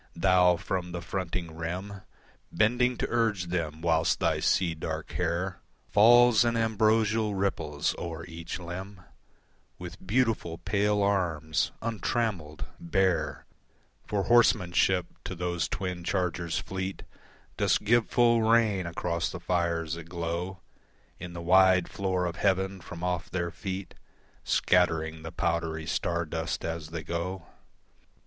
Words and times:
Thou 0.15 0.57
from 0.57 0.93
the 0.93 1.01
fronting 1.03 1.55
rim 1.55 2.01
Bending 2.51 2.97
to 2.97 3.07
urge 3.07 3.43
them, 3.49 3.81
whilst 3.81 4.19
thy 4.19 4.39
sea 4.39 4.73
dark 4.73 5.11
hair 5.11 5.61
Falls 5.89 6.43
in 6.43 6.57
ambrosial 6.57 7.35
ripples 7.35 7.93
o'er 7.99 8.25
each 8.25 8.57
limb, 8.57 9.01
With 9.77 10.03
beautiful 10.07 10.57
pale 10.57 11.03
arms, 11.03 11.71
untrammelled, 11.83 12.65
bare 12.79 13.45
For 14.07 14.23
horsemanship, 14.23 15.05
to 15.23 15.35
those 15.35 15.67
twin 15.69 16.03
chargers 16.03 16.57
fleet 16.57 17.03
Dost 17.57 17.83
give 17.83 18.09
full 18.09 18.41
rein 18.41 18.87
across 18.87 19.29
the 19.29 19.39
fires 19.39 19.93
that 19.93 20.05
glow 20.09 20.61
In 21.19 21.33
the 21.33 21.43
wide 21.43 21.87
floor 21.87 22.25
of 22.25 22.37
heaven, 22.37 22.81
from 22.81 23.03
off 23.03 23.29
their 23.29 23.51
feet 23.51 23.93
Scattering 24.43 25.21
the 25.21 25.31
powdery 25.31 25.85
star 25.85 26.25
dust 26.25 26.65
as 26.65 26.89
they 26.89 27.03
go. 27.03 27.45